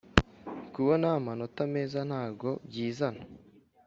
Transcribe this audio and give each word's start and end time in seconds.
kubona 0.73 1.07
amanota 1.17 1.61
meza 1.73 1.99
ntago 2.09 2.49
byizana 2.67 3.23